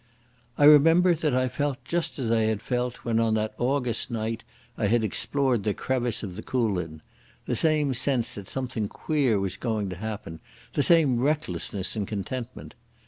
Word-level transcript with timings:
I 0.57 0.65
remember 0.65 1.13
that 1.13 1.35
I 1.35 1.47
felt 1.47 1.85
just 1.85 2.17
as 2.17 2.31
I 2.31 2.41
had 2.41 2.59
felt 2.63 3.05
when 3.05 3.19
on 3.19 3.35
that 3.35 3.53
August 3.59 4.09
night 4.09 4.43
I 4.75 4.87
had 4.87 5.03
explored 5.03 5.61
the 5.63 5.75
crevice 5.75 6.23
of 6.23 6.35
the 6.35 6.41
Coolin—the 6.41 7.55
same 7.55 7.93
sense 7.93 8.33
that 8.33 8.47
something 8.47 8.87
queer 8.87 9.39
was 9.39 9.57
going 9.57 9.89
to 9.89 9.97
happen, 9.97 10.39
the 10.73 10.81
same 10.81 11.19
recklessness 11.19 11.95
and 11.95 12.07
contentment. 12.07 12.73